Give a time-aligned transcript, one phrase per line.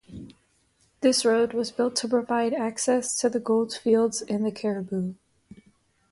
[1.01, 5.13] This road was built to provide access to the gold fields in the Cariboo.